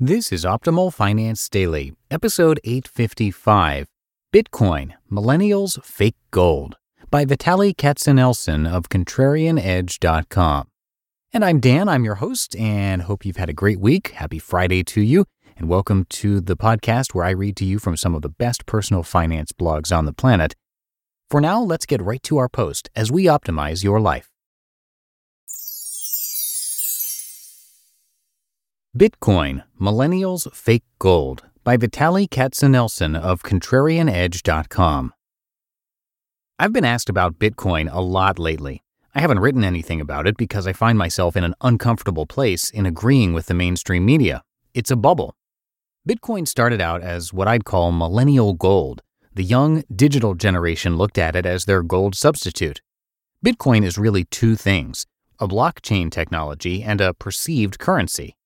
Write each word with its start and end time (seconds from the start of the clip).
This 0.00 0.32
is 0.32 0.44
Optimal 0.44 0.92
Finance 0.92 1.48
Daily, 1.48 1.92
episode 2.10 2.58
855 2.64 3.86
Bitcoin 4.34 4.94
Millennials 5.08 5.84
Fake 5.84 6.16
Gold 6.32 6.76
by 7.10 7.24
Vitaliy 7.24 7.76
Katsenelson 7.76 8.68
of 8.68 8.88
ContrarianEdge.com. 8.88 10.68
And 11.32 11.44
I'm 11.44 11.60
Dan, 11.60 11.88
I'm 11.88 12.04
your 12.04 12.16
host, 12.16 12.56
and 12.56 13.02
hope 13.02 13.24
you've 13.24 13.36
had 13.36 13.50
a 13.50 13.52
great 13.52 13.78
week. 13.78 14.12
Happy 14.12 14.40
Friday 14.40 14.82
to 14.84 15.02
you, 15.02 15.26
and 15.56 15.68
welcome 15.68 16.06
to 16.08 16.40
the 16.40 16.56
podcast 16.56 17.14
where 17.14 17.26
I 17.26 17.30
read 17.30 17.56
to 17.58 17.64
you 17.64 17.78
from 17.78 17.96
some 17.96 18.14
of 18.16 18.22
the 18.22 18.28
best 18.28 18.66
personal 18.66 19.04
finance 19.04 19.52
blogs 19.52 19.96
on 19.96 20.06
the 20.06 20.12
planet. 20.12 20.54
For 21.30 21.40
now, 21.40 21.60
let's 21.60 21.86
get 21.86 22.02
right 22.02 22.22
to 22.24 22.38
our 22.38 22.48
post 22.48 22.90
as 22.96 23.12
we 23.12 23.26
optimize 23.26 23.84
your 23.84 24.00
life. 24.00 24.31
Bitcoin 28.94 29.64
Millennials 29.80 30.54
Fake 30.54 30.84
Gold 30.98 31.44
by 31.64 31.78
Vitaliy 31.78 32.28
Katsenelson 32.28 33.18
of 33.18 33.42
ContrarianEdge.com. 33.42 35.14
I've 36.58 36.74
been 36.74 36.84
asked 36.84 37.08
about 37.08 37.38
Bitcoin 37.38 37.88
a 37.90 38.02
lot 38.02 38.38
lately. 38.38 38.82
I 39.14 39.22
haven't 39.22 39.38
written 39.38 39.64
anything 39.64 40.02
about 40.02 40.26
it 40.26 40.36
because 40.36 40.66
I 40.66 40.74
find 40.74 40.98
myself 40.98 41.36
in 41.36 41.42
an 41.42 41.54
uncomfortable 41.62 42.26
place 42.26 42.68
in 42.68 42.84
agreeing 42.84 43.32
with 43.32 43.46
the 43.46 43.54
mainstream 43.54 44.04
media. 44.04 44.42
It's 44.74 44.90
a 44.90 44.96
bubble. 44.96 45.36
Bitcoin 46.06 46.46
started 46.46 46.82
out 46.82 47.00
as 47.00 47.32
what 47.32 47.48
I'd 47.48 47.64
call 47.64 47.92
millennial 47.92 48.52
gold. 48.52 49.00
The 49.32 49.42
young 49.42 49.84
digital 49.96 50.34
generation 50.34 50.98
looked 50.98 51.16
at 51.16 51.34
it 51.34 51.46
as 51.46 51.64
their 51.64 51.82
gold 51.82 52.14
substitute. 52.14 52.82
Bitcoin 53.42 53.84
is 53.84 53.96
really 53.96 54.24
two 54.24 54.54
things 54.54 55.06
a 55.38 55.48
blockchain 55.48 56.10
technology 56.10 56.82
and 56.82 57.00
a 57.00 57.14
perceived 57.14 57.78
currency. 57.78 58.36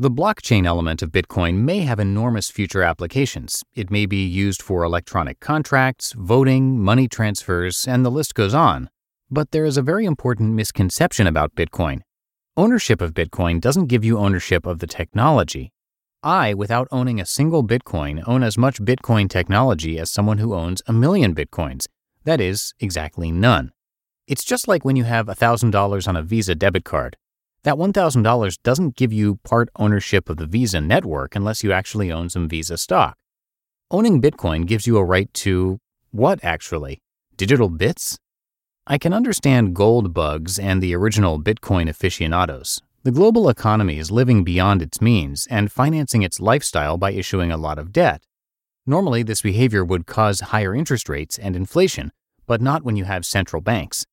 The 0.00 0.10
blockchain 0.10 0.64
element 0.64 1.02
of 1.02 1.12
Bitcoin 1.12 1.56
may 1.56 1.80
have 1.80 2.00
enormous 2.00 2.50
future 2.50 2.82
applications. 2.82 3.62
It 3.74 3.90
may 3.90 4.06
be 4.06 4.24
used 4.24 4.62
for 4.62 4.82
electronic 4.82 5.40
contracts, 5.40 6.14
voting, 6.14 6.80
money 6.80 7.06
transfers, 7.06 7.86
and 7.86 8.02
the 8.02 8.10
list 8.10 8.34
goes 8.34 8.54
on. 8.54 8.88
But 9.30 9.50
there 9.50 9.66
is 9.66 9.76
a 9.76 9.82
very 9.82 10.06
important 10.06 10.54
misconception 10.54 11.26
about 11.26 11.54
Bitcoin. 11.54 12.00
Ownership 12.56 13.02
of 13.02 13.12
Bitcoin 13.12 13.60
doesn't 13.60 13.88
give 13.88 14.02
you 14.02 14.16
ownership 14.16 14.64
of 14.64 14.78
the 14.78 14.86
technology. 14.86 15.70
I, 16.22 16.54
without 16.54 16.88
owning 16.90 17.20
a 17.20 17.26
single 17.26 17.62
Bitcoin, 17.62 18.26
own 18.26 18.42
as 18.42 18.56
much 18.56 18.80
Bitcoin 18.80 19.28
technology 19.28 19.98
as 19.98 20.10
someone 20.10 20.38
who 20.38 20.54
owns 20.54 20.80
a 20.86 20.94
million 20.94 21.34
Bitcoins. 21.34 21.84
That 22.24 22.40
is, 22.40 22.72
exactly 22.80 23.30
none. 23.30 23.70
It's 24.26 24.44
just 24.44 24.66
like 24.66 24.82
when 24.82 24.96
you 24.96 25.04
have 25.04 25.26
$1,000 25.26 26.08
on 26.08 26.16
a 26.16 26.22
Visa 26.22 26.54
debit 26.54 26.84
card. 26.84 27.18
That 27.62 27.74
$1,000 27.74 28.58
doesn't 28.62 28.96
give 28.96 29.12
you 29.12 29.36
part 29.44 29.68
ownership 29.76 30.30
of 30.30 30.38
the 30.38 30.46
Visa 30.46 30.80
network 30.80 31.36
unless 31.36 31.62
you 31.62 31.72
actually 31.72 32.10
own 32.10 32.30
some 32.30 32.48
Visa 32.48 32.78
stock. 32.78 33.18
Owning 33.90 34.22
Bitcoin 34.22 34.66
gives 34.66 34.86
you 34.86 34.96
a 34.96 35.04
right 35.04 35.32
to 35.34 35.78
what 36.10 36.42
actually? 36.42 37.00
Digital 37.36 37.68
bits? 37.68 38.18
I 38.86 38.96
can 38.96 39.12
understand 39.12 39.76
gold 39.76 40.14
bugs 40.14 40.58
and 40.58 40.82
the 40.82 40.94
original 40.94 41.38
Bitcoin 41.38 41.88
aficionados. 41.88 42.80
The 43.02 43.12
global 43.12 43.48
economy 43.48 43.98
is 43.98 44.10
living 44.10 44.42
beyond 44.42 44.80
its 44.80 45.00
means 45.00 45.46
and 45.50 45.70
financing 45.70 46.22
its 46.22 46.40
lifestyle 46.40 46.96
by 46.96 47.12
issuing 47.12 47.52
a 47.52 47.56
lot 47.58 47.78
of 47.78 47.92
debt. 47.92 48.22
Normally, 48.86 49.22
this 49.22 49.42
behavior 49.42 49.84
would 49.84 50.06
cause 50.06 50.40
higher 50.40 50.74
interest 50.74 51.08
rates 51.08 51.38
and 51.38 51.54
inflation, 51.54 52.10
but 52.46 52.60
not 52.62 52.84
when 52.84 52.96
you 52.96 53.04
have 53.04 53.26
central 53.26 53.60
banks. 53.60 54.06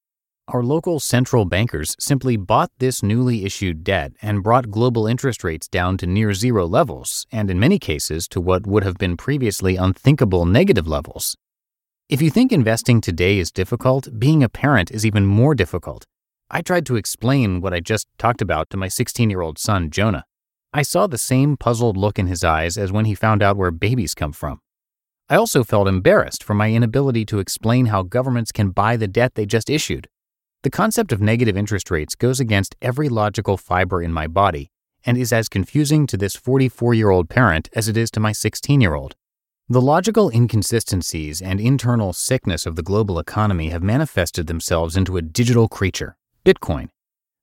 Our 0.50 0.64
local 0.64 1.02
central 1.02 1.44
bankers 1.44 1.94
simply 2.00 2.38
bought 2.38 2.72
this 2.78 3.04
newly 3.04 3.44
issued 3.44 3.84
debt 3.84 4.14
and 4.22 4.42
brought 4.42 4.72
global 4.72 5.06
interest 5.06 5.44
rates 5.44 5.68
down 5.68 5.98
to 5.98 6.08
near 6.08 6.34
zero 6.34 6.66
levels, 6.66 7.28
and 7.34 7.52
in 7.52 7.60
many 7.60 7.78
cases 7.78 8.30
to 8.30 8.40
what 8.40 8.66
would 8.66 8.86
have 8.86 8.96
been 8.96 9.18
previously 9.18 9.76
unthinkable 9.76 10.46
negative 10.46 10.88
levels. 10.88 11.36
If 12.08 12.22
you 12.22 12.30
think 12.30 12.54
investing 12.54 13.02
today 13.02 13.40
is 13.40 13.52
difficult, 13.52 14.18
being 14.18 14.42
a 14.42 14.48
parent 14.48 14.90
is 14.90 15.06
even 15.06 15.26
more 15.26 15.54
difficult. 15.54 16.06
I 16.50 16.62
tried 16.62 16.86
to 16.86 16.96
explain 16.96 17.60
what 17.60 17.74
I 17.74 17.82
just 17.82 18.08
talked 18.18 18.42
about 18.42 18.70
to 18.70 18.78
my 18.78 18.88
16 18.88 19.30
year 19.30 19.42
old 19.42 19.60
son, 19.60 19.90
Jonah. 19.90 20.24
I 20.72 20.82
saw 20.82 21.08
the 21.08 21.18
same 21.18 21.58
puzzled 21.58 21.98
look 21.98 22.18
in 22.18 22.28
his 22.28 22.46
eyes 22.46 22.78
as 22.78 22.90
when 22.90 23.04
he 23.04 23.16
found 23.16 23.44
out 23.44 23.58
where 23.58 23.72
babies 23.72 24.16
come 24.16 24.32
from. 24.32 24.62
I 25.28 25.36
also 25.36 25.66
felt 25.66 25.90
embarrassed 25.90 26.42
for 26.42 26.54
my 26.54 26.72
inability 26.72 27.26
to 27.26 27.40
explain 27.40 27.88
how 27.88 28.04
governments 28.04 28.54
can 28.54 28.70
buy 28.70 28.96
the 28.96 29.10
debt 29.10 29.36
they 29.36 29.46
just 29.46 29.70
issued. 29.70 30.08
The 30.68 30.72
concept 30.72 31.14
of 31.14 31.22
negative 31.22 31.56
interest 31.56 31.90
rates 31.90 32.14
goes 32.14 32.42
against 32.42 32.76
every 32.82 33.08
logical 33.08 33.56
fiber 33.56 34.04
in 34.04 34.12
my 34.12 34.28
body 34.28 34.70
and 35.06 35.18
is 35.18 35.32
as 35.32 35.48
confusing 35.48 36.06
to 36.08 36.18
this 36.18 36.36
44 36.36 36.94
year 36.94 37.10
old 37.10 37.30
parent 37.30 37.70
as 37.72 37.88
it 37.88 37.96
is 37.96 38.12
to 38.12 38.20
my 38.20 38.34
16 38.34 38.82
year 38.82 38.94
old. 38.94 39.16
The 39.70 39.80
logical 39.80 40.30
inconsistencies 40.30 41.42
and 41.42 41.62
internal 41.62 42.12
sickness 42.12 42.66
of 42.66 42.76
the 42.76 42.84
global 42.84 43.18
economy 43.18 43.70
have 43.70 43.82
manifested 43.82 44.48
themselves 44.48 44.98
into 44.98 45.16
a 45.16 45.22
digital 45.22 45.70
creature, 45.70 46.18
Bitcoin. 46.44 46.90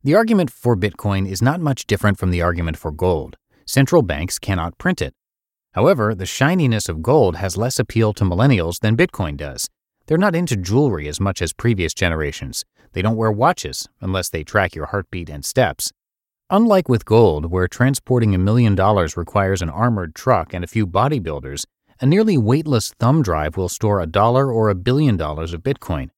The 0.03 0.15
argument 0.15 0.51
for 0.51 0.77
Bitcoin 0.77 1.27
is 1.27 1.41
not 1.41 1.63
much 1.63 1.87
different 1.87 2.19
from 2.19 2.31
the 2.31 2.43
argument 2.43 2.77
for 2.77 2.91
gold. 2.91 3.39
Central 3.65 4.03
banks 4.03 4.39
cannot 4.39 4.77
print 4.77 5.01
it. 5.01 5.15
However, 5.73 6.15
the 6.15 6.27
shininess 6.27 6.91
of 6.91 7.01
gold 7.01 7.37
has 7.37 7.57
less 7.57 7.79
appeal 7.79 8.13
to 8.13 8.25
millennials 8.25 8.81
than 8.81 8.99
Bitcoin 8.99 9.39
does. 9.39 9.71
They're 10.07 10.19
not 10.19 10.37
into 10.37 10.57
jewelry 10.57 11.09
as 11.09 11.19
much 11.19 11.41
as 11.41 11.55
previous 11.55 11.95
generations. 11.95 12.65
They 12.93 13.01
don't 13.01 13.17
wear 13.17 13.33
watches 13.33 13.89
unless 14.01 14.29
they 14.29 14.45
track 14.45 14.75
your 14.75 14.87
heartbeat 14.87 15.31
and 15.31 15.45
steps. 15.45 15.93
Unlike 16.51 16.91
with 16.91 17.07
gold, 17.07 17.51
where 17.51 17.67
transporting 17.67 18.35
a 18.35 18.39
million 18.39 18.75
dollars 18.75 19.17
requires 19.17 19.63
an 19.63 19.71
armored 19.71 20.15
truck 20.15 20.53
and 20.53 20.63
a 20.63 20.69
few 20.69 20.87
bodybuilders, 20.87 21.65
a 22.01 22.07
nearly 22.07 22.37
weightless 22.37 22.93
thumb 22.99 23.23
drive 23.23 23.57
will 23.57 23.71
store 23.71 24.01
a 24.01 24.07
dollar 24.07 24.53
or 24.53 24.69
a 24.69 24.75
billion 24.75 25.17
dollars 25.17 25.55
of 25.55 25.63
Bitcoin. 25.63 26.11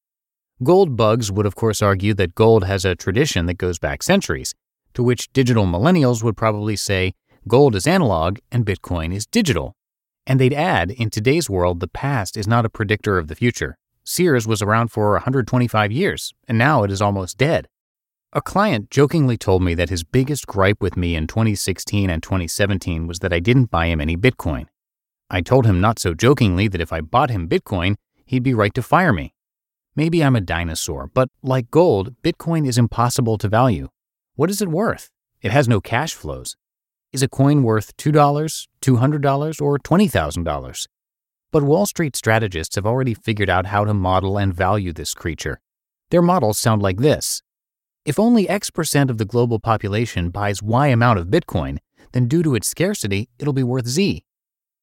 Gold 0.65 0.97
bugs 0.97 1.31
would, 1.31 1.47
of 1.47 1.55
course, 1.55 1.81
argue 1.81 2.13
that 2.15 2.35
gold 2.35 2.65
has 2.65 2.85
a 2.85 2.97
tradition 2.97 3.47
that 3.47 3.59
goes 3.59 3.79
back 3.79 4.03
centuries, 4.03 4.53
to 4.95 5.03
which 5.05 5.33
digital 5.33 5.65
millennials 5.65 6.25
would 6.25 6.37
probably 6.37 6.75
say 6.75 7.15
gold 7.47 7.77
is 7.77 7.87
analog 7.87 8.39
and 8.51 8.67
Bitcoin 8.67 9.15
is 9.15 9.27
digital. 9.27 9.75
And 10.27 10.41
they'd 10.41 10.53
add, 10.53 10.91
in 10.91 11.11
today's 11.11 11.49
world, 11.49 11.81
the 11.81 11.89
past 11.89 12.37
is 12.37 12.49
not 12.49 12.65
a 12.65 12.71
predictor 12.71 13.17
of 13.19 13.29
the 13.29 13.37
future. 13.37 13.79
Sears 14.03 14.47
was 14.47 14.61
around 14.63 14.89
for 14.89 15.13
125 15.13 15.93
years, 15.93 16.35
and 16.49 16.59
now 16.59 16.83
it 16.83 16.91
is 16.91 17.01
almost 17.01 17.39
dead. 17.39 17.69
A 18.33 18.43
client 18.43 18.91
jokingly 18.91 19.37
told 19.37 19.63
me 19.63 19.75
that 19.75 19.89
his 19.89 20.05
biggest 20.05 20.47
gripe 20.47 20.83
with 20.83 20.97
me 20.97 21.15
in 21.15 21.27
2016 21.27 22.11
and 22.11 22.23
2017 22.23 23.07
was 23.07 23.21
that 23.21 23.33
I 23.33 23.39
didn't 23.39 23.71
buy 23.71 23.87
him 23.87 24.01
any 24.01 24.17
Bitcoin. 24.17 24.67
I 25.31 25.41
told 25.41 25.65
him 25.65 25.81
not 25.81 25.99
so 25.99 26.13
jokingly 26.13 26.69
that 26.69 26.81
if 26.81 26.93
I 26.93 27.01
bought 27.01 27.31
him 27.31 27.49
Bitcoin, 27.49 27.95
he'd 28.25 28.43
be 28.43 28.55
right 28.55 28.75
to 28.75 28.83
fire 28.83 29.13
me. 29.13 29.33
Maybe 29.95 30.23
I'm 30.23 30.37
a 30.37 30.41
dinosaur, 30.41 31.11
but 31.15 31.31
like 31.43 31.71
gold, 31.71 32.15
Bitcoin 32.23 32.67
is 32.67 32.79
impossible 32.79 33.39
to 33.39 33.49
value. 33.49 33.89
What 34.35 34.51
is 34.51 34.61
it 34.61 34.69
worth? 34.69 35.11
It 35.41 35.53
has 35.53 35.69
no 35.69 35.81
cash 35.81 36.15
flows. 36.15 36.57
Is 37.17 37.23
a 37.23 37.29
coin 37.29 37.63
worth 37.63 37.97
$2, 37.97 38.13
$200, 38.13 39.63
or 39.63 39.79
$20,000? 39.79 40.87
But 41.51 41.63
Wall 41.63 41.87
Street 41.87 42.15
strategists 42.15 42.77
have 42.77 42.85
already 42.85 43.15
figured 43.15 43.49
out 43.49 43.65
how 43.65 43.87
to 43.87 43.95
model 43.95 44.37
and 44.37 44.53
value 44.53 44.93
this 44.93 45.15
creature. 45.15 45.63
Their 46.11 46.21
models 46.21 46.59
sound 46.59 46.83
like 46.83 46.99
this 46.99 47.41
If 48.05 48.21
only 48.21 48.47
X 48.51 48.69
percent 48.69 49.09
of 49.09 49.17
the 49.17 49.25
global 49.25 49.59
population 49.59 50.29
buys 50.29 50.63
Y 50.63 50.89
amount 50.89 51.19
of 51.19 51.29
Bitcoin, 51.29 51.79
then 52.13 52.29
due 52.29 52.43
to 52.43 52.55
its 52.55 52.69
scarcity, 52.69 53.31
it'll 53.39 53.55
be 53.55 53.63
worth 53.63 53.87
Z. 53.87 54.23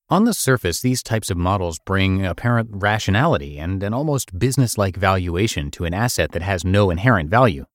On 0.10 0.24
the 0.24 0.34
surface, 0.34 0.82
these 0.82 1.04
types 1.04 1.30
of 1.30 1.38
models 1.38 1.78
bring 1.86 2.26
apparent 2.26 2.70
rationality 2.72 3.60
and 3.60 3.84
an 3.84 3.94
almost 3.94 4.40
business 4.40 4.76
like 4.76 4.96
valuation 4.96 5.70
to 5.70 5.86
an 5.86 5.94
asset 5.94 6.32
that 6.32 6.42
has 6.42 6.66
no 6.66 6.90
inherent 6.90 7.30
value. 7.30 7.68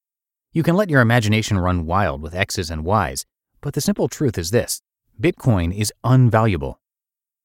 You 0.52 0.64
can 0.64 0.74
let 0.74 0.90
your 0.90 1.00
imagination 1.00 1.58
run 1.58 1.86
wild 1.86 2.20
with 2.22 2.34
X's 2.34 2.72
and 2.72 2.84
Y's, 2.84 3.24
but 3.60 3.74
the 3.74 3.80
simple 3.80 4.08
truth 4.08 4.38
is 4.38 4.50
this 4.50 4.80
Bitcoin 5.20 5.76
is 5.76 5.92
unvaluable. 6.04 6.76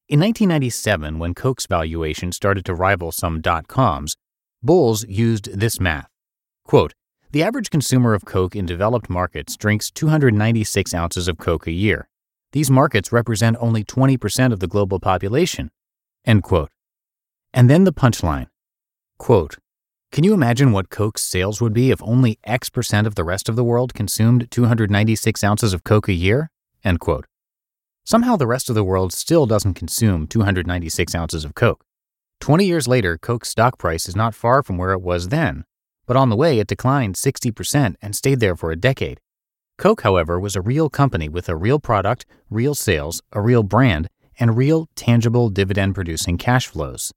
In 0.09 0.19
1997, 0.19 1.17
when 1.17 1.33
Coke's 1.33 1.65
valuation 1.65 2.31
started 2.31 2.65
to 2.65 2.75
rival 2.75 3.11
some 3.11 3.41
dot 3.41 3.67
coms, 3.67 4.15
bulls 4.61 5.05
used 5.07 5.59
this 5.59 5.79
math. 5.79 6.09
Quote, 6.65 6.93
the 7.31 7.41
average 7.41 7.71
consumer 7.71 8.13
of 8.13 8.25
Coke 8.25 8.55
in 8.55 8.67
developed 8.67 9.09
markets 9.09 9.57
drinks 9.57 9.89
296 9.89 10.93
ounces 10.93 11.27
of 11.27 11.39
Coke 11.39 11.65
a 11.65 11.71
year. 11.71 12.07
These 12.51 12.69
markets 12.69 13.11
represent 13.11 13.57
only 13.59 13.83
20% 13.83 14.53
of 14.53 14.59
the 14.59 14.67
global 14.67 14.99
population. 14.99 15.71
End 16.25 16.43
quote. 16.43 16.69
And 17.51 17.69
then 17.69 17.85
the 17.85 17.91
punchline. 17.91 18.47
Quote, 19.17 19.57
can 20.13 20.23
you 20.23 20.35
imagine 20.35 20.71
what 20.71 20.91
Coke's 20.91 21.23
sales 21.23 21.59
would 21.59 21.73
be 21.73 21.89
if 21.89 21.99
only 22.03 22.37
X 22.43 22.69
percent 22.69 23.07
of 23.07 23.15
the 23.15 23.23
rest 23.23 23.49
of 23.49 23.55
the 23.55 23.63
world 23.63 23.95
consumed 23.95 24.51
296 24.51 25.43
ounces 25.43 25.73
of 25.73 25.83
Coke 25.83 26.07
a 26.07 26.13
year? 26.13 26.51
End 26.83 26.99
quote. 26.99 27.25
Somehow 28.05 28.35
the 28.35 28.45
rest 28.45 28.69
of 28.69 28.75
the 28.75 28.83
world 28.83 29.11
still 29.11 29.47
doesn't 29.47 29.73
consume 29.73 30.27
296 30.27 31.15
ounces 31.15 31.43
of 31.43 31.55
Coke. 31.55 31.83
20 32.41 32.63
years 32.63 32.87
later, 32.87 33.17
Coke's 33.17 33.49
stock 33.49 33.79
price 33.79 34.07
is 34.07 34.15
not 34.15 34.35
far 34.35 34.61
from 34.61 34.77
where 34.77 34.91
it 34.91 35.01
was 35.01 35.29
then, 35.29 35.63
but 36.05 36.15
on 36.15 36.29
the 36.29 36.35
way 36.35 36.59
it 36.59 36.67
declined 36.67 37.15
60% 37.15 37.95
and 37.99 38.15
stayed 38.15 38.39
there 38.39 38.55
for 38.55 38.71
a 38.71 38.75
decade. 38.75 39.19
Coke, 39.79 40.01
however, 40.01 40.39
was 40.39 40.55
a 40.55 40.61
real 40.61 40.91
company 40.91 41.27
with 41.27 41.49
a 41.49 41.55
real 41.55 41.79
product, 41.79 42.27
real 42.51 42.75
sales, 42.75 43.23
a 43.31 43.41
real 43.41 43.63
brand, 43.63 44.09
and 44.39 44.57
real, 44.57 44.89
tangible 44.95 45.49
dividend 45.49 45.95
producing 45.95 46.37
cash 46.37 46.67
flows. 46.67 47.11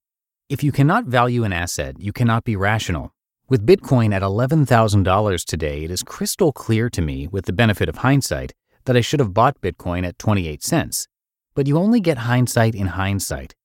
If 0.49 0.63
you 0.63 0.71
cannot 0.71 1.07
value 1.07 1.43
an 1.43 1.53
asset, 1.53 1.97
you 1.99 2.13
cannot 2.13 2.45
be 2.45 2.55
rational. 2.55 3.13
With 3.49 3.67
Bitcoin 3.67 4.15
at 4.15 4.23
$11,000 4.23 5.45
today, 5.45 5.83
it 5.83 5.91
is 5.91 6.05
crystal 6.05 6.53
clear 6.53 6.89
to 6.89 7.03
me, 7.03 7.27
with 7.27 7.47
the 7.47 7.53
benefit 7.53 7.89
of 7.89 7.97
hindsight, 7.97 8.55
that 8.85 8.97
I 8.97 9.01
should 9.01 9.19
have 9.19 9.35
bought 9.35 9.61
Bitcoin 9.61 10.07
at 10.07 10.21
28 10.21 10.63
cents. 10.63 11.09
But 11.57 11.67
you 11.67 11.77
only 11.77 11.99
get 11.99 12.19
hindsight 12.19 12.77
in 12.77 12.87
hindsight. 12.87 13.57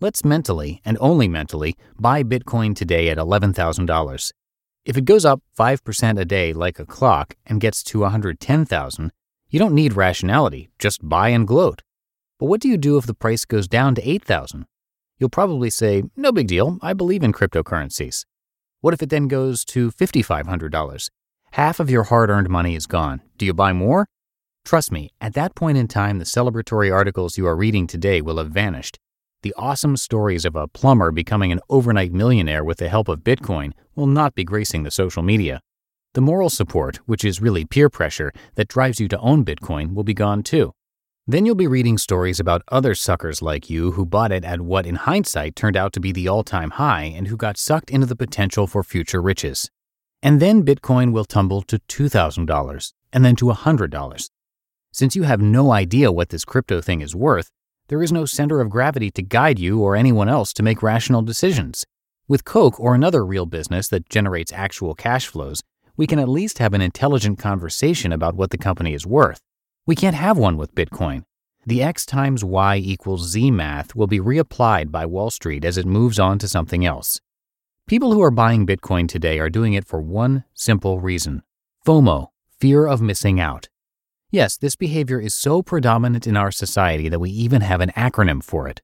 Let's 0.00 0.24
mentally, 0.24 0.80
and 0.84 0.96
only 1.00 1.26
mentally, 1.26 1.74
buy 1.98 2.22
Bitcoin 2.22 2.76
today 2.76 3.08
at 3.08 3.18
$11,000. 3.18 4.32
If 4.84 4.96
it 4.96 5.04
goes 5.04 5.24
up 5.24 5.42
5% 5.58 6.20
a 6.20 6.24
day 6.24 6.52
like 6.52 6.78
a 6.78 6.86
clock 6.86 7.34
and 7.46 7.60
gets 7.60 7.82
to 7.82 8.02
110,000, 8.02 9.10
you 9.50 9.58
don't 9.58 9.74
need 9.74 9.94
rationality, 9.94 10.68
just 10.78 11.00
buy 11.02 11.30
and 11.30 11.48
gloat. 11.48 11.82
But 12.38 12.46
what 12.46 12.60
do 12.60 12.68
you 12.68 12.76
do 12.76 12.96
if 12.96 13.06
the 13.06 13.14
price 13.14 13.44
goes 13.44 13.66
down 13.66 13.96
to 13.96 14.08
8,000? 14.08 14.66
You'll 15.18 15.30
probably 15.30 15.70
say, 15.70 16.04
no 16.16 16.32
big 16.32 16.46
deal, 16.46 16.78
I 16.82 16.92
believe 16.92 17.22
in 17.22 17.32
cryptocurrencies. 17.32 18.24
What 18.80 18.94
if 18.94 19.02
it 19.02 19.10
then 19.10 19.28
goes 19.28 19.64
to 19.66 19.90
$5,500? 19.90 21.10
Half 21.52 21.80
of 21.80 21.90
your 21.90 22.04
hard 22.04 22.30
earned 22.30 22.48
money 22.48 22.74
is 22.74 22.86
gone. 22.86 23.22
Do 23.36 23.46
you 23.46 23.54
buy 23.54 23.72
more? 23.72 24.06
Trust 24.64 24.92
me, 24.92 25.10
at 25.20 25.34
that 25.34 25.54
point 25.54 25.78
in 25.78 25.88
time, 25.88 26.18
the 26.18 26.24
celebratory 26.24 26.92
articles 26.92 27.38
you 27.38 27.46
are 27.46 27.56
reading 27.56 27.86
today 27.86 28.20
will 28.20 28.38
have 28.38 28.50
vanished, 28.50 28.98
the 29.42 29.54
awesome 29.56 29.96
stories 29.96 30.44
of 30.44 30.56
a 30.56 30.66
plumber 30.66 31.12
becoming 31.12 31.52
an 31.52 31.60
overnight 31.70 32.12
millionaire 32.12 32.64
with 32.64 32.78
the 32.78 32.88
help 32.88 33.06
of 33.06 33.20
Bitcoin 33.20 33.72
will 33.94 34.08
not 34.08 34.34
be 34.34 34.42
gracing 34.42 34.82
the 34.82 34.90
social 34.90 35.22
media. 35.22 35.60
The 36.14 36.20
moral 36.20 36.50
support, 36.50 36.96
which 37.06 37.24
is 37.24 37.40
really 37.40 37.64
peer 37.64 37.88
pressure, 37.88 38.32
that 38.56 38.66
drives 38.66 38.98
you 38.98 39.06
to 39.06 39.18
own 39.20 39.44
Bitcoin 39.44 39.94
will 39.94 40.02
be 40.02 40.12
gone 40.14 40.42
too. 40.42 40.72
Then 41.30 41.44
you'll 41.44 41.56
be 41.56 41.66
reading 41.66 41.98
stories 41.98 42.40
about 42.40 42.62
other 42.68 42.94
suckers 42.94 43.42
like 43.42 43.68
you 43.68 43.90
who 43.90 44.06
bought 44.06 44.32
it 44.32 44.46
at 44.46 44.62
what 44.62 44.86
in 44.86 44.94
hindsight 44.94 45.56
turned 45.56 45.76
out 45.76 45.92
to 45.92 46.00
be 46.00 46.10
the 46.10 46.26
all 46.26 46.42
time 46.42 46.70
high 46.70 47.02
and 47.02 47.28
who 47.28 47.36
got 47.36 47.58
sucked 47.58 47.90
into 47.90 48.06
the 48.06 48.16
potential 48.16 48.66
for 48.66 48.82
future 48.82 49.20
riches. 49.20 49.70
And 50.22 50.40
then 50.40 50.64
Bitcoin 50.64 51.12
will 51.12 51.26
tumble 51.26 51.60
to 51.64 51.76
$2,000 51.80 52.92
and 53.12 53.26
then 53.26 53.36
to 53.36 53.44
$100. 53.44 54.30
Since 54.90 55.16
you 55.16 55.24
have 55.24 55.42
no 55.42 55.70
idea 55.70 56.10
what 56.10 56.30
this 56.30 56.46
crypto 56.46 56.80
thing 56.80 57.02
is 57.02 57.14
worth, 57.14 57.50
there 57.88 58.02
is 58.02 58.10
no 58.10 58.24
center 58.24 58.62
of 58.62 58.70
gravity 58.70 59.10
to 59.10 59.20
guide 59.20 59.58
you 59.58 59.82
or 59.82 59.96
anyone 59.96 60.30
else 60.30 60.54
to 60.54 60.62
make 60.62 60.82
rational 60.82 61.20
decisions. 61.20 61.84
With 62.26 62.46
Coke 62.46 62.80
or 62.80 62.94
another 62.94 63.22
real 63.22 63.44
business 63.44 63.88
that 63.88 64.08
generates 64.08 64.50
actual 64.50 64.94
cash 64.94 65.26
flows, 65.26 65.60
we 65.94 66.06
can 66.06 66.20
at 66.20 66.28
least 66.30 66.56
have 66.56 66.72
an 66.72 66.80
intelligent 66.80 67.38
conversation 67.38 68.14
about 68.14 68.34
what 68.34 68.48
the 68.48 68.56
company 68.56 68.94
is 68.94 69.06
worth. 69.06 69.42
We 69.88 69.96
can't 69.96 70.16
have 70.16 70.36
one 70.36 70.58
with 70.58 70.74
Bitcoin. 70.74 71.24
The 71.64 71.82
X 71.82 72.04
times 72.04 72.44
Y 72.44 72.76
equals 72.76 73.26
Z 73.26 73.50
math 73.50 73.94
will 73.94 74.06
be 74.06 74.20
reapplied 74.20 74.90
by 74.90 75.06
Wall 75.06 75.30
Street 75.30 75.64
as 75.64 75.78
it 75.78 75.86
moves 75.86 76.18
on 76.18 76.38
to 76.40 76.46
something 76.46 76.84
else. 76.84 77.22
People 77.86 78.12
who 78.12 78.20
are 78.20 78.30
buying 78.30 78.66
Bitcoin 78.66 79.08
today 79.08 79.38
are 79.38 79.48
doing 79.48 79.72
it 79.72 79.86
for 79.86 80.02
one 80.02 80.44
simple 80.52 81.00
reason 81.00 81.42
FOMO, 81.86 82.26
fear 82.60 82.86
of 82.86 83.00
missing 83.00 83.40
out. 83.40 83.70
Yes, 84.30 84.58
this 84.58 84.76
behavior 84.76 85.22
is 85.22 85.34
so 85.34 85.62
predominant 85.62 86.26
in 86.26 86.36
our 86.36 86.50
society 86.50 87.08
that 87.08 87.18
we 87.18 87.30
even 87.30 87.62
have 87.62 87.80
an 87.80 87.92
acronym 87.96 88.44
for 88.44 88.68
it. 88.68 88.82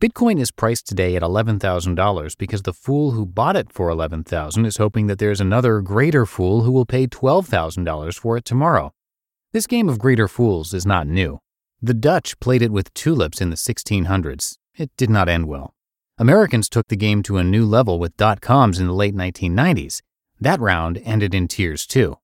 Bitcoin 0.00 0.40
is 0.40 0.50
priced 0.50 0.88
today 0.88 1.16
at 1.16 1.22
$11,000 1.22 2.38
because 2.38 2.62
the 2.62 2.72
fool 2.72 3.10
who 3.10 3.26
bought 3.26 3.56
it 3.56 3.70
for 3.70 3.90
11,000 3.90 4.64
is 4.64 4.78
hoping 4.78 5.06
that 5.06 5.18
there's 5.18 5.42
another 5.42 5.82
greater 5.82 6.24
fool 6.24 6.62
who 6.62 6.72
will 6.72 6.86
pay 6.86 7.06
$12,000 7.06 8.18
for 8.18 8.38
it 8.38 8.46
tomorrow. 8.46 8.94
This 9.52 9.66
game 9.66 9.88
of 9.88 9.98
greater 9.98 10.28
fools 10.28 10.72
is 10.72 10.86
not 10.86 11.08
new. 11.08 11.40
The 11.82 11.92
Dutch 11.92 12.38
played 12.38 12.62
it 12.62 12.70
with 12.70 12.94
tulips 12.94 13.40
in 13.40 13.50
the 13.50 13.56
1600s. 13.56 14.58
It 14.78 14.92
did 14.96 15.10
not 15.10 15.28
end 15.28 15.48
well. 15.48 15.74
Americans 16.18 16.68
took 16.68 16.86
the 16.86 16.94
game 16.94 17.20
to 17.24 17.36
a 17.36 17.42
new 17.42 17.66
level 17.66 17.98
with 17.98 18.16
dot 18.16 18.40
coms 18.40 18.78
in 18.78 18.86
the 18.86 18.92
late 18.92 19.16
1990s. 19.16 20.02
That 20.40 20.60
round 20.60 21.02
ended 21.04 21.34
in 21.34 21.48
tears 21.48 21.84
too. 21.84 22.18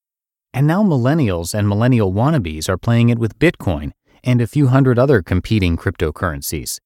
And 0.54 0.68
now 0.68 0.84
millennials 0.84 1.52
and 1.52 1.68
millennial 1.68 2.12
wannabes 2.12 2.68
are 2.68 2.78
playing 2.78 3.08
it 3.08 3.18
with 3.18 3.40
Bitcoin 3.40 3.90
and 4.22 4.40
a 4.40 4.46
few 4.46 4.68
hundred 4.68 4.96
other 4.96 5.20
competing 5.20 5.76
cryptocurrencies. 5.76 6.78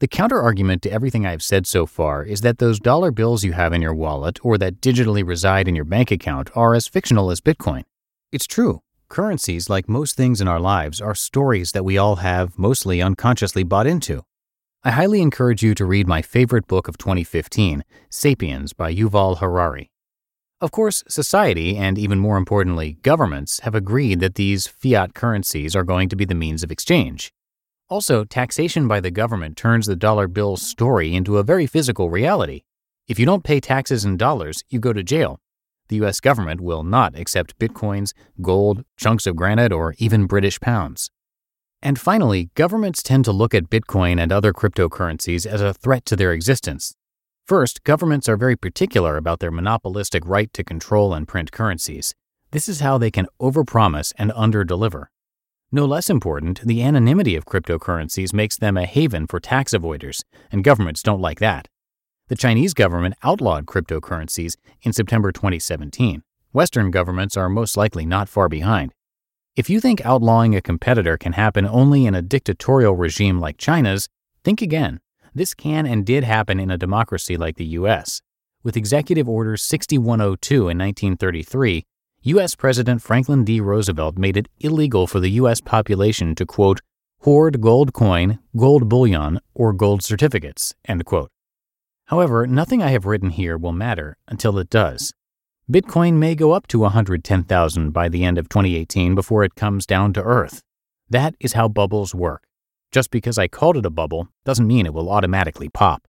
The 0.00 0.08
counterargument 0.08 0.80
to 0.82 0.90
everything 0.90 1.24
I've 1.24 1.42
said 1.42 1.68
so 1.68 1.86
far 1.86 2.24
is 2.24 2.40
that 2.40 2.58
those 2.58 2.80
dollar 2.80 3.12
bills 3.12 3.44
you 3.44 3.52
have 3.52 3.72
in 3.72 3.82
your 3.82 3.94
wallet 3.94 4.44
or 4.44 4.58
that 4.58 4.80
digitally 4.80 5.24
reside 5.24 5.68
in 5.68 5.76
your 5.76 5.84
bank 5.84 6.10
account 6.10 6.50
are 6.56 6.74
as 6.74 6.88
fictional 6.88 7.30
as 7.30 7.40
Bitcoin. 7.40 7.84
It's 8.32 8.48
true. 8.48 8.82
Currencies, 9.08 9.70
like 9.70 9.88
most 9.88 10.16
things 10.16 10.40
in 10.40 10.48
our 10.48 10.60
lives, 10.60 11.00
are 11.00 11.14
stories 11.14 11.72
that 11.72 11.84
we 11.84 11.96
all 11.96 12.16
have 12.16 12.58
mostly 12.58 13.00
unconsciously 13.00 13.62
bought 13.62 13.86
into. 13.86 14.22
I 14.84 14.90
highly 14.90 15.22
encourage 15.22 15.62
you 15.62 15.74
to 15.76 15.86
read 15.86 16.06
my 16.06 16.20
favorite 16.20 16.66
book 16.66 16.88
of 16.88 16.98
2015, 16.98 17.84
Sapiens 18.10 18.74
by 18.74 18.94
Yuval 18.94 19.38
Harari. 19.38 19.90
Of 20.60 20.72
course, 20.72 21.02
society, 21.08 21.76
and 21.76 21.96
even 21.96 22.18
more 22.18 22.36
importantly, 22.36 22.98
governments, 23.02 23.60
have 23.60 23.74
agreed 23.74 24.20
that 24.20 24.34
these 24.34 24.66
fiat 24.66 25.14
currencies 25.14 25.74
are 25.74 25.84
going 25.84 26.10
to 26.10 26.16
be 26.16 26.26
the 26.26 26.34
means 26.34 26.62
of 26.62 26.70
exchange. 26.70 27.32
Also, 27.88 28.24
taxation 28.24 28.86
by 28.86 29.00
the 29.00 29.10
government 29.10 29.56
turns 29.56 29.86
the 29.86 29.96
dollar 29.96 30.28
bill's 30.28 30.60
story 30.60 31.14
into 31.14 31.38
a 31.38 31.42
very 31.42 31.66
physical 31.66 32.10
reality. 32.10 32.62
If 33.06 33.18
you 33.18 33.24
don't 33.24 33.42
pay 33.42 33.58
taxes 33.58 34.04
in 34.04 34.18
dollars, 34.18 34.62
you 34.68 34.78
go 34.78 34.92
to 34.92 35.02
jail. 35.02 35.40
The 35.88 35.96
US 36.04 36.20
government 36.20 36.60
will 36.60 36.82
not 36.82 37.18
accept 37.18 37.58
bitcoins, 37.58 38.12
gold, 38.42 38.84
chunks 38.96 39.26
of 39.26 39.36
granite, 39.36 39.72
or 39.72 39.94
even 39.98 40.26
British 40.26 40.60
pounds. 40.60 41.10
And 41.80 41.98
finally, 41.98 42.50
governments 42.54 43.02
tend 43.02 43.24
to 43.26 43.32
look 43.32 43.54
at 43.54 43.70
Bitcoin 43.70 44.20
and 44.20 44.32
other 44.32 44.52
cryptocurrencies 44.52 45.46
as 45.46 45.60
a 45.60 45.72
threat 45.72 46.04
to 46.06 46.16
their 46.16 46.32
existence. 46.32 46.94
First, 47.46 47.84
governments 47.84 48.28
are 48.28 48.36
very 48.36 48.56
particular 48.56 49.16
about 49.16 49.38
their 49.40 49.50
monopolistic 49.50 50.26
right 50.26 50.52
to 50.52 50.64
control 50.64 51.14
and 51.14 51.26
print 51.26 51.52
currencies. 51.52 52.14
This 52.50 52.68
is 52.68 52.80
how 52.80 52.98
they 52.98 53.10
can 53.10 53.28
overpromise 53.40 54.12
and 54.18 54.30
underdeliver. 54.32 55.06
No 55.70 55.84
less 55.84 56.10
important, 56.10 56.60
the 56.60 56.82
anonymity 56.82 57.36
of 57.36 57.44
cryptocurrencies 57.44 58.32
makes 58.32 58.56
them 58.56 58.76
a 58.76 58.86
haven 58.86 59.26
for 59.26 59.38
tax 59.38 59.72
avoiders, 59.72 60.24
and 60.50 60.64
governments 60.64 61.02
don't 61.02 61.20
like 61.20 61.38
that. 61.40 61.68
The 62.28 62.36
Chinese 62.36 62.74
government 62.74 63.14
outlawed 63.22 63.64
cryptocurrencies 63.64 64.56
in 64.82 64.92
September 64.92 65.32
2017. 65.32 66.22
Western 66.52 66.90
governments 66.90 67.38
are 67.38 67.48
most 67.48 67.74
likely 67.74 68.04
not 68.04 68.28
far 68.28 68.50
behind. 68.50 68.92
If 69.56 69.70
you 69.70 69.80
think 69.80 70.04
outlawing 70.04 70.54
a 70.54 70.60
competitor 70.60 71.16
can 71.16 71.32
happen 71.32 71.66
only 71.66 72.04
in 72.04 72.14
a 72.14 72.20
dictatorial 72.20 72.94
regime 72.94 73.40
like 73.40 73.56
China's, 73.56 74.08
think 74.44 74.60
again. 74.60 75.00
This 75.34 75.54
can 75.54 75.86
and 75.86 76.04
did 76.04 76.22
happen 76.22 76.60
in 76.60 76.70
a 76.70 76.76
democracy 76.76 77.38
like 77.38 77.56
the 77.56 77.64
U.S. 77.80 78.20
With 78.62 78.76
Executive 78.76 79.26
Order 79.26 79.56
6102 79.56 80.54
in 80.54 80.78
1933, 80.78 81.84
U.S. 82.24 82.54
President 82.54 83.00
Franklin 83.00 83.42
D. 83.42 83.58
Roosevelt 83.58 84.18
made 84.18 84.36
it 84.36 84.48
illegal 84.60 85.06
for 85.06 85.18
the 85.18 85.30
U.S. 85.30 85.62
population 85.62 86.34
to, 86.34 86.44
quote, 86.44 86.80
hoard 87.20 87.62
gold 87.62 87.94
coin, 87.94 88.38
gold 88.54 88.88
bullion, 88.88 89.40
or 89.54 89.72
gold 89.72 90.02
certificates. 90.02 90.74
End 90.84 91.04
quote. 91.06 91.30
However, 92.08 92.46
nothing 92.46 92.82
I 92.82 92.88
have 92.88 93.04
written 93.04 93.30
here 93.30 93.58
will 93.58 93.72
matter 93.72 94.16
until 94.26 94.58
it 94.58 94.70
does. 94.70 95.12
Bitcoin 95.70 96.14
may 96.14 96.34
go 96.34 96.52
up 96.52 96.66
to 96.68 96.78
110,000 96.78 97.90
by 97.90 98.08
the 98.08 98.24
end 98.24 98.38
of 98.38 98.48
2018 98.48 99.14
before 99.14 99.44
it 99.44 99.54
comes 99.54 99.84
down 99.84 100.14
to 100.14 100.22
earth. 100.22 100.62
That 101.10 101.34
is 101.38 101.52
how 101.52 101.68
bubbles 101.68 102.14
work. 102.14 102.44
Just 102.90 103.10
because 103.10 103.36
I 103.36 103.46
called 103.46 103.76
it 103.76 103.84
a 103.84 103.90
bubble 103.90 104.28
doesn't 104.46 104.66
mean 104.66 104.86
it 104.86 104.94
will 104.94 105.10
automatically 105.10 105.68
pop. 105.68 106.08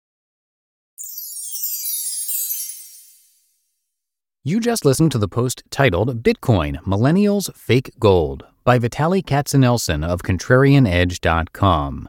You 4.45 4.61
just 4.61 4.85
listened 4.85 5.11
to 5.12 5.19
the 5.19 5.26
post 5.26 5.64
titled 5.69 6.23
Bitcoin 6.23 6.76
Millennials 6.85 7.52
Fake 7.57 7.90
Gold 7.99 8.45
by 8.62 8.78
Vitaly 8.78 9.23
Katsenelson 9.25 10.07
of 10.07 10.23
ContrarianEdge.com. 10.23 12.09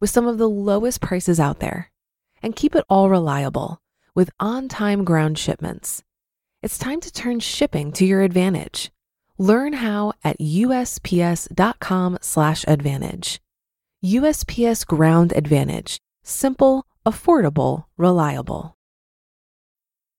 with 0.00 0.10
some 0.10 0.26
of 0.26 0.38
the 0.38 0.48
lowest 0.48 1.00
prices 1.00 1.38
out 1.38 1.60
there. 1.60 1.92
And 2.42 2.56
keep 2.56 2.74
it 2.74 2.84
all 2.88 3.10
reliable 3.10 3.80
with 4.14 4.30
on 4.40 4.68
time 4.68 5.04
ground 5.04 5.38
shipments. 5.38 6.02
It's 6.62 6.78
time 6.78 7.00
to 7.00 7.12
turn 7.12 7.40
shipping 7.40 7.92
to 7.92 8.04
your 8.04 8.22
advantage. 8.22 8.90
Learn 9.38 9.74
how 9.74 10.12
at 10.24 10.40
USPS.com/slash 10.40 12.64
advantage. 12.66 13.40
USPS 14.02 14.86
Ground 14.86 15.32
Advantage. 15.36 16.00
Simple, 16.22 16.86
affordable, 17.04 17.84
reliable. 17.96 18.76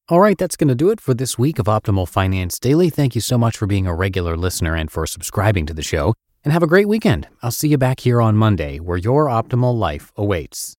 All 0.10 0.20
right, 0.20 0.38
that's 0.38 0.56
going 0.56 0.68
to 0.68 0.76
do 0.76 0.92
it 0.92 1.00
for 1.00 1.14
this 1.14 1.40
week 1.40 1.58
of 1.58 1.68
Optimal 1.68 2.08
Finance 2.08 2.60
Daily. 2.60 2.90
Thank 2.90 3.16
you 3.16 3.22
so 3.22 3.38
much 3.38 3.58
for 3.58 3.66
being 3.66 3.88
a 3.88 3.96
regular 3.96 4.36
listener 4.36 4.76
and 4.76 4.92
for 4.92 5.08
subscribing 5.08 5.66
to 5.66 5.74
the 5.74 5.84
show. 5.84 6.14
And 6.44 6.52
have 6.52 6.64
a 6.64 6.68
great 6.68 6.88
weekend. 6.88 7.28
I'll 7.44 7.52
see 7.52 7.68
you 7.68 7.78
back 7.78 8.00
here 8.00 8.22
on 8.22 8.36
Monday 8.36 8.80
where 8.80 8.98
your 8.98 9.28
optimal 9.28 9.78
life 9.78 10.12
awaits. 10.16 10.76